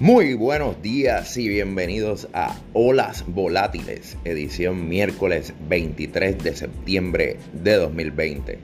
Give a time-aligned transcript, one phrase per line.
[0.00, 8.58] Muy buenos días y bienvenidos a Olas Volátiles, edición miércoles 23 de septiembre de 2020.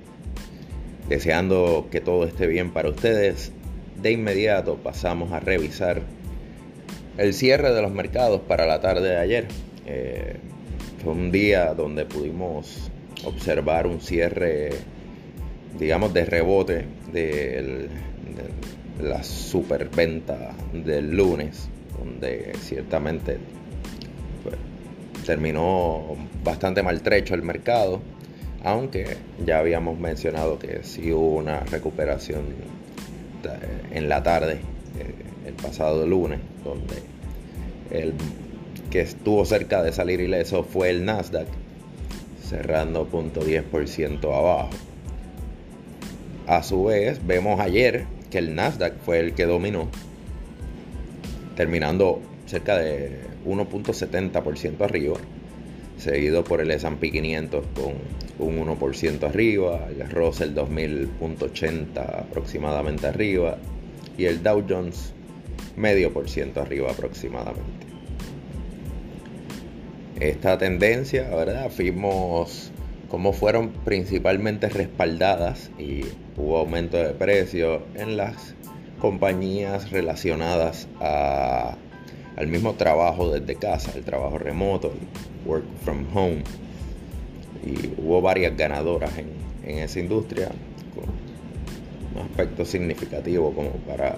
[1.10, 3.52] Deseando que todo esté bien para ustedes,
[4.00, 6.00] de inmediato pasamos a revisar
[7.18, 9.46] el cierre de los mercados para la tarde de ayer.
[9.84, 10.36] Eh,
[11.04, 12.90] fue un día donde pudimos
[13.26, 14.70] observar un cierre,
[15.78, 17.90] digamos, de rebote del
[19.00, 21.68] la superventa del lunes,
[21.98, 23.38] donde ciertamente
[24.42, 24.56] pues,
[25.24, 28.00] terminó bastante maltrecho el mercado,
[28.64, 32.44] aunque ya habíamos mencionado que sí hubo una recuperación
[33.92, 34.54] en la tarde
[34.98, 35.14] eh,
[35.46, 36.96] el pasado lunes, donde
[37.90, 38.14] el
[38.90, 41.46] que estuvo cerca de salir ileso fue el Nasdaq,
[42.42, 44.70] cerrando 0.10% abajo.
[46.46, 48.06] A su vez, vemos ayer
[48.38, 49.88] el Nasdaq fue el que dominó,
[51.56, 55.16] terminando cerca de 1.70% arriba,
[55.98, 57.94] seguido por el S&P 500 con
[58.38, 63.58] un 1% arriba, el Russell 2000.80 aproximadamente arriba
[64.18, 65.12] y el Dow Jones
[65.76, 67.86] medio por ciento arriba aproximadamente.
[70.20, 71.70] Esta tendencia, ¿verdad?
[71.70, 72.72] Fuimos
[73.08, 76.02] como fueron principalmente respaldadas y
[76.36, 78.54] hubo aumento de precios en las
[79.00, 86.42] compañías relacionadas al mismo trabajo desde casa, el trabajo remoto, el work from home.
[87.64, 89.28] Y hubo varias ganadoras en,
[89.64, 90.48] en esa industria
[90.94, 91.04] con
[92.14, 94.16] un aspecto significativo como para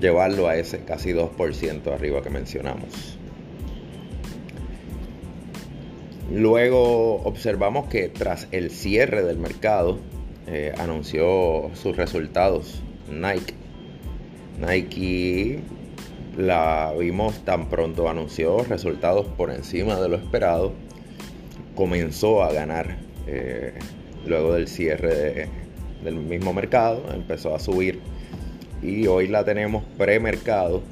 [0.00, 3.19] llevarlo a ese casi 2% arriba que mencionamos.
[6.30, 9.98] Luego observamos que tras el cierre del mercado
[10.46, 13.54] eh, anunció sus resultados Nike.
[14.60, 15.60] Nike
[16.36, 20.72] la vimos tan pronto anunció resultados por encima de lo esperado.
[21.74, 23.74] Comenzó a ganar eh,
[24.24, 25.48] luego del cierre
[26.04, 28.00] del mismo mercado, empezó a subir
[28.82, 30.82] y hoy la tenemos premercado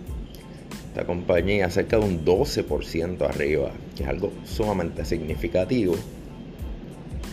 [0.88, 3.70] esta compañía cerca de un 12% arriba,
[4.03, 5.94] es algo sumamente significativo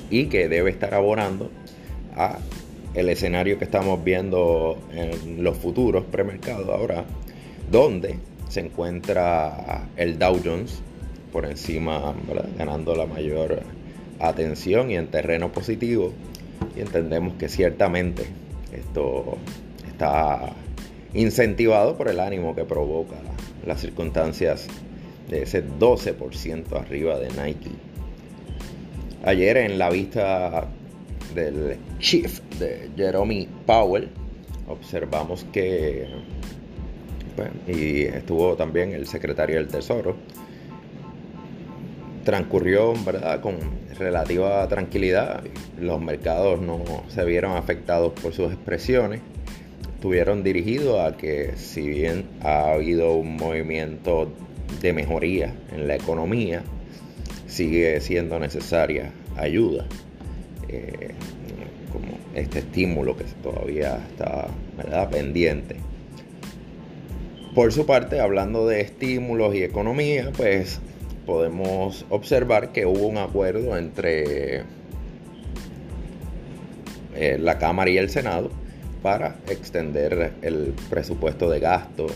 [0.10, 1.50] y que debe estar abonando
[2.16, 2.40] a
[2.94, 7.04] el escenario que estamos viendo en los futuros premercados ahora,
[7.70, 10.82] donde se encuentra el Dow Jones
[11.34, 12.16] por encima,
[12.58, 13.64] ganando la mayor
[14.20, 16.14] atención y en terreno positivo.
[16.78, 18.26] Y entendemos que ciertamente
[18.72, 19.38] esto
[19.86, 20.54] está
[21.14, 23.16] incentivado por el ánimo que provoca
[23.66, 24.68] las circunstancias
[25.30, 27.72] de ese 12% arriba de Nike.
[29.24, 30.68] Ayer en la vista
[31.34, 34.10] del chief de Jeremy Powell
[34.68, 36.08] observamos que
[37.68, 40.16] y estuvo también el secretario del Tesoro
[42.24, 43.42] transcurrió ¿verdad?
[43.42, 43.58] con
[44.00, 45.44] relativa tranquilidad
[45.80, 49.22] los mercados no se vieron afectados por sus expresiones
[49.96, 54.32] estuvieron dirigidos a que si bien ha habido un movimiento
[54.82, 56.64] de mejoría en la economía,
[57.48, 59.86] sigue siendo necesaria ayuda,
[60.68, 61.12] eh,
[61.92, 65.78] como este estímulo que todavía está pendiente.
[67.54, 70.82] Por su parte, hablando de estímulos y economía, pues
[71.26, 74.64] podemos observar que hubo un acuerdo entre
[77.16, 78.52] eh, la Cámara y el Senado
[79.02, 82.08] para extender el presupuesto de gasto,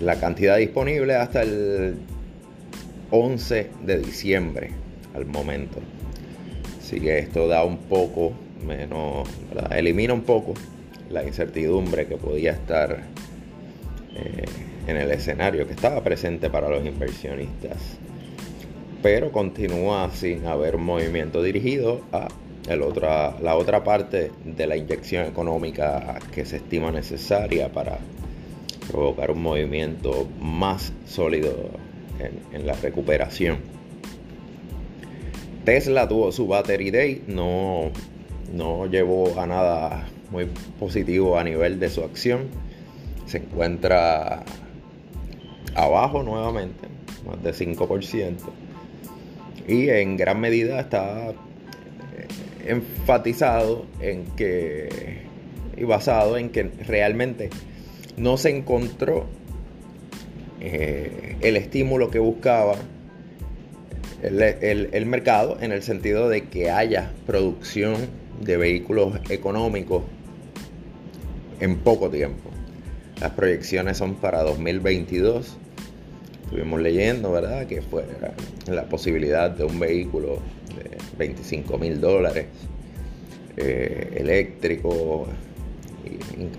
[0.00, 1.96] la cantidad disponible hasta el
[3.10, 4.70] 11 de diciembre
[5.14, 5.78] al momento.
[6.78, 8.32] Así que esto da un poco
[8.64, 9.28] menos,
[9.70, 10.54] elimina un poco
[11.10, 13.02] la incertidumbre que podía estar
[14.14, 14.44] eh,
[14.86, 17.98] en el escenario que estaba presente para los inversionistas.
[19.02, 22.28] Pero continúa sin haber movimiento dirigido a
[23.40, 27.98] la otra parte de la inyección económica que se estima necesaria para
[28.90, 31.70] provocar un movimiento más sólido
[32.52, 33.58] en, la recuperación.
[35.64, 37.90] Tesla tuvo su Battery Day, no,
[38.52, 40.46] no llevó a nada muy
[40.78, 42.48] positivo a nivel de su acción.
[43.26, 44.44] Se encuentra
[45.74, 46.88] abajo nuevamente,
[47.26, 48.34] más de 5%.
[49.68, 51.34] Y en gran medida está
[52.66, 55.28] enfatizado en que
[55.76, 57.50] y basado en que realmente
[58.18, 59.26] no se encontró
[60.60, 62.76] eh, el estímulo que buscaba
[64.22, 67.94] el, mercado en el sentido de que haya producción
[68.40, 70.02] de vehículos económicos
[71.60, 72.50] en poco tiempo.
[73.20, 75.56] Las proyecciones son para 2022.
[76.44, 77.66] Estuvimos leyendo, ¿verdad?
[77.66, 78.32] Que fuera
[78.68, 80.38] la posibilidad de un vehículo
[80.76, 82.46] de 25 mil dólares,
[83.56, 85.26] eh, eléctrico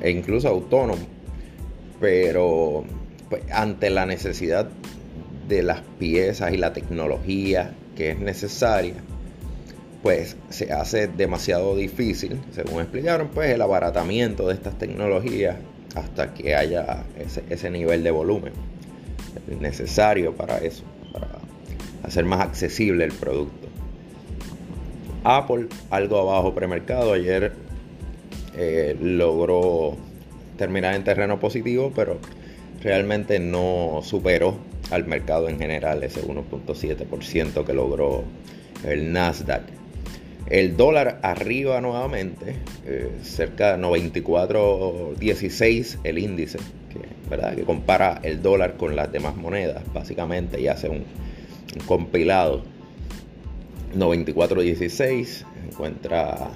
[0.01, 1.18] e incluso autónomo.
[1.99, 2.85] Pero
[3.29, 4.69] pues, ante la necesidad
[5.47, 8.95] de las piezas y la tecnología que es necesaria,
[10.01, 15.57] pues se hace demasiado difícil, según explicaron, pues el abaratamiento de estas tecnologías
[15.95, 17.03] hasta que haya
[17.49, 18.53] ese, nivel de volumen
[19.59, 21.27] necesario para eso, para
[22.03, 23.67] hacer más accesible el producto.
[25.23, 27.51] Apple, algo abajo premercado, ayer
[28.55, 29.97] eh, logró
[30.59, 32.19] terminar en terreno positivo, pero
[32.83, 34.59] realmente no superó
[34.91, 38.23] al mercado en general ese 1.7% que logró
[38.85, 39.63] el Nasdaq.
[40.47, 46.57] El dólar arriba nuevamente, eh, cerca de 94.16 el índice,
[46.91, 47.55] que, ¿verdad?
[47.55, 51.03] que compara el dólar con las demás monedas básicamente y hace un,
[51.85, 52.63] compilado.
[53.95, 56.49] 94.16 encuentra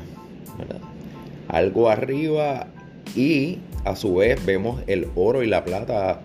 [1.47, 2.67] algo arriba
[3.15, 6.21] y a su vez vemos el oro y la plata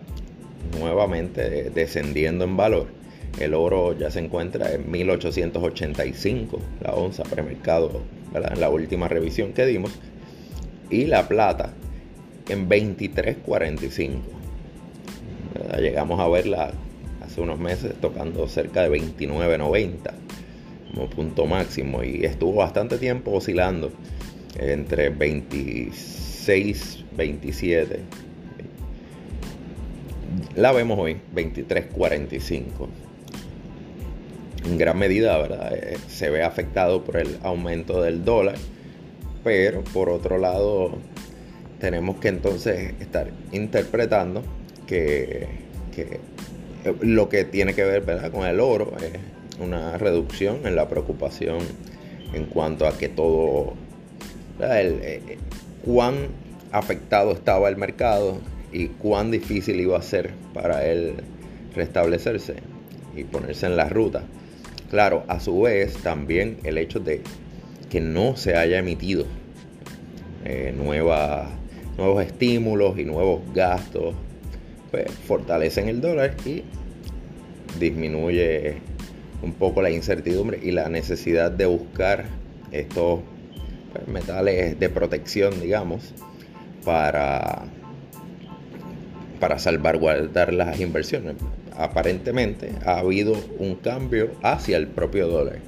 [0.79, 2.87] nuevamente descendiendo en valor.
[3.41, 8.03] El oro ya se encuentra en 1885, la onza premercado,
[8.35, 9.93] en la última revisión que dimos.
[10.91, 11.73] Y la plata
[12.49, 14.19] en 23.45.
[15.79, 16.73] Llegamos a verla
[17.23, 20.13] hace unos meses tocando cerca de 29.90
[20.93, 23.93] como punto máximo y estuvo bastante tiempo oscilando
[24.59, 28.01] entre 26, 27.
[30.57, 32.89] La vemos hoy, 23.45
[34.65, 35.75] en gran medida, ¿verdad?
[35.75, 38.57] Eh, se ve afectado por el aumento del dólar,
[39.45, 40.99] pero por otro lado
[41.81, 44.43] tenemos que entonces estar interpretando
[44.87, 45.47] que,
[47.01, 48.31] lo que tiene que ver ¿verdad?
[48.31, 51.59] con el oro es una reducción en la preocupación
[52.33, 53.75] en cuanto a que todo,
[54.61, 55.39] el, eh,
[55.85, 56.29] cuán
[56.73, 58.39] afectado estaba el mercado
[58.73, 61.15] y cuán difícil iba a ser para él
[61.75, 62.57] restablecerse
[63.17, 64.23] y ponerse en la ruta.
[64.91, 67.23] Claro, a su vez también el hecho de
[67.91, 69.25] que no se haya emitido
[70.45, 74.15] eh, nuevos estímulos y nuevos gastos,
[74.91, 76.63] pues fortalecen el dólar y
[77.79, 78.77] disminuye
[79.43, 82.25] un poco la incertidumbre y la necesidad de buscar
[82.73, 83.21] estos
[83.93, 86.15] pues, metales de protección, digamos,
[86.85, 87.65] para,
[89.41, 91.37] para salvaguardar las inversiones
[91.79, 95.61] aparentemente ha habido un cambio hacia el propio dólar.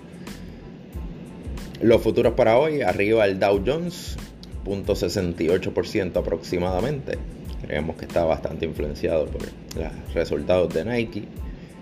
[1.80, 4.16] Los futuros para hoy, arriba el Dow Jones,
[4.64, 7.16] 0.68% aproximadamente.
[7.62, 11.24] Creemos que está bastante influenciado por los resultados de Nike.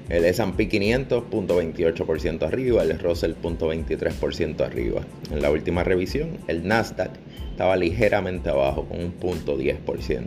[0.08, 5.02] El S&P 500, 0.28% arriba, el Russell, 0.23% arriba.
[5.31, 7.10] En la última revisión, el Nasdaq
[7.58, 10.26] estaba ligeramente abajo, con un 0.10%.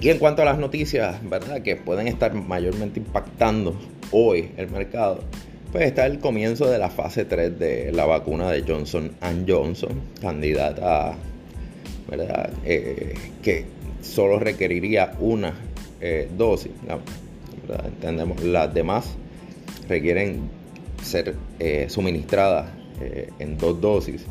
[0.00, 1.62] Y en cuanto a las noticias, ¿verdad?
[1.62, 3.76] Que pueden estar mayormente impactando
[4.12, 5.18] hoy el mercado,
[5.72, 9.10] pues está el comienzo de la fase 3 de la vacuna de Johnson
[9.48, 11.16] Johnson, candidata,
[12.08, 12.50] ¿verdad?
[12.64, 13.64] Eh, que
[14.00, 15.54] solo requeriría una
[16.00, 16.70] eh, dosis.
[17.84, 19.16] Entendemos, las demás
[19.88, 20.48] requieren
[21.02, 24.24] ser eh, suministradas en dos dosis.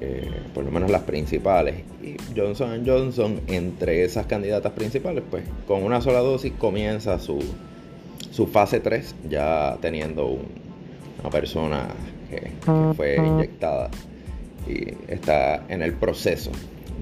[0.00, 1.76] Eh, por lo menos las principales.
[2.02, 7.38] Y Johnson Johnson, entre esas candidatas principales, pues con una sola dosis comienza su,
[8.30, 10.38] su fase 3, ya teniendo
[11.20, 11.88] una persona
[12.28, 12.50] que,
[12.96, 13.90] fue inyectada
[14.68, 16.50] y está en el proceso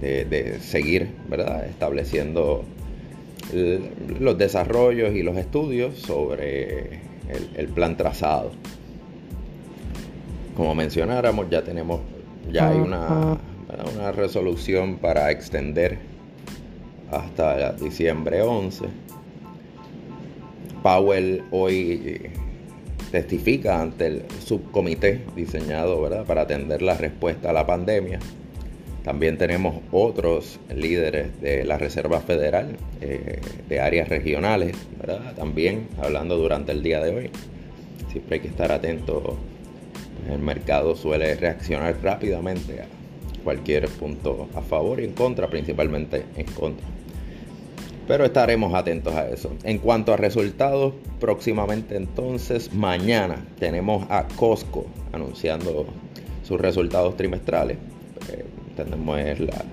[0.01, 1.67] de, seguir, ¿verdad?
[1.67, 2.65] Estableciendo
[4.21, 7.01] los desarrollos y los estudios sobre
[7.57, 8.53] el plan trazado.
[10.57, 12.01] Como mencionáramos, ya tenemos
[12.51, 13.39] ya hay una,
[13.95, 15.99] una resolución para extender
[17.11, 18.87] hasta diciembre 11.
[20.83, 22.31] Powell hoy
[23.13, 26.25] testifica ante el subcomité diseñado ¿verdad?
[26.25, 28.19] para atender la respuesta a la pandemia.
[29.05, 35.35] También tenemos otros líderes de la Reserva Federal, eh, de áreas regionales, ¿verdad?
[35.35, 37.31] también hablando durante el día de hoy.
[38.13, 39.37] Siempre hay que estar atento
[40.31, 42.87] el mercado suele reaccionar rápidamente a
[43.43, 46.87] cualquier punto a favor y en contra, principalmente en contra.
[48.07, 49.53] Pero estaremos atentos a eso.
[49.63, 55.87] En cuanto a resultados, próximamente entonces, mañana tenemos a Costco anunciando
[56.43, 57.79] sus resultados trimestrales.
[58.33, 58.45] Eh,
[58.77, 59.65] tenemos la,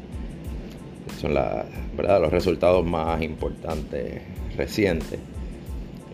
[1.19, 4.21] son los resultados más importantes
[4.55, 5.19] recientes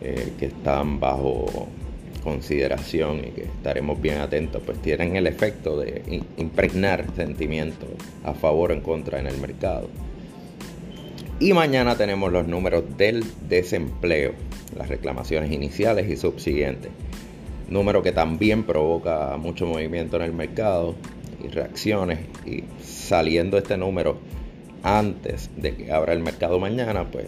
[0.01, 1.67] eh, que están bajo
[2.25, 7.87] consideración y que estaremos bien atentos, pues tienen el efecto de impregnar sentimientos
[8.23, 9.87] a favor o en contra en el mercado.
[11.39, 14.33] Y mañana tenemos los números del desempleo,
[14.75, 16.91] las reclamaciones iniciales y subsiguientes.
[17.69, 20.95] Número que también provoca mucho movimiento en el mercado
[21.43, 22.19] y reacciones.
[22.45, 24.17] Y saliendo este número
[24.81, 27.27] antes de que abra el mercado mañana, pues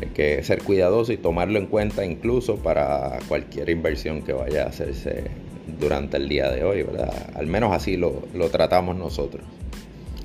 [0.00, 4.68] hay que ser cuidadoso y tomarlo en cuenta incluso para cualquier inversión que vaya a
[4.68, 5.24] hacerse
[5.80, 7.12] durante el día de hoy, ¿verdad?
[7.34, 9.44] Al menos así lo, lo tratamos nosotros.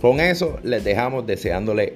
[0.02, 1.94] Con eso les dejamos deseándole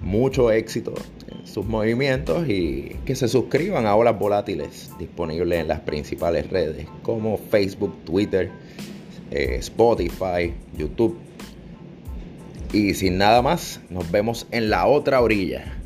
[0.00, 0.94] mucho éxito
[1.28, 6.86] en sus movimientos y que se suscriban a Olas Volátiles disponibles en las principales redes
[7.02, 8.50] como Facebook, Twitter,
[9.30, 11.16] eh, Spotify, YouTube.
[12.72, 15.79] Y sin nada más, nos vemos en la otra orilla.